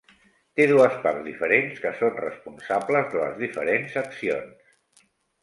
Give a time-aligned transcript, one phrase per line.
[0.59, 5.07] Té dues parts diferents que són responsables de les diferents accions.